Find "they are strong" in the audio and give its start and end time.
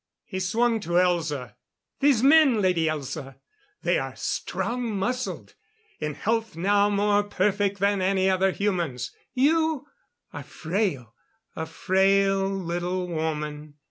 3.83-4.97